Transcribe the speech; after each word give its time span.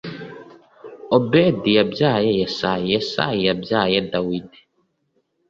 Obedi 1.15 1.71
yabyaye 1.77 2.29
Yesayi 2.41 2.85
Yesayi 2.93 3.41
yabyaye 3.49 3.97
Dawidi 4.11 4.59